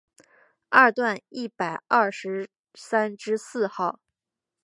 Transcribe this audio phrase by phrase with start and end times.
[0.69, 3.99] 二段一百二十三之四号